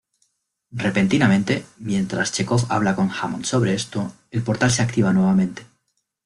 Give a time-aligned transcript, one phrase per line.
[0.85, 5.63] Repentinamente, mientras Chekov habla con Hammond sobre esto, el Portal se activa nuevamente.